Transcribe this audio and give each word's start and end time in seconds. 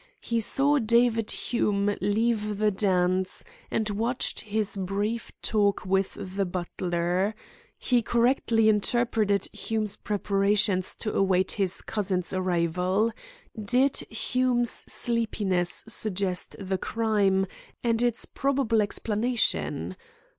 He 0.21 0.39
saw 0.41 0.79
David 0.79 1.29
Hume 1.29 1.95
leave 2.01 2.57
the 2.57 2.71
dance, 2.71 3.43
and 3.69 3.87
watched 3.91 4.39
his 4.39 4.75
brief 4.75 5.31
talk 5.43 5.85
with 5.85 6.17
the 6.35 6.43
butler. 6.43 7.35
He 7.77 8.01
correctly 8.01 8.67
interpreted 8.67 9.45
Hume's 9.53 9.97
preparations 9.97 10.95
to 10.95 11.13
await 11.13 11.51
his 11.51 11.83
cousin's 11.83 12.33
arrival. 12.33 13.11
Did 13.61 13.97
Hume's 14.09 14.71
sleepiness 14.91 15.83
suggest 15.87 16.55
the 16.59 16.79
crime, 16.79 17.45
and 17.83 18.01
its 18.01 18.25
probable 18.25 18.81
explanation? 18.81 19.95